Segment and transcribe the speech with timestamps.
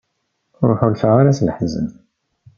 [0.61, 1.87] Ur ḥulfaɣ ara s leḥzen.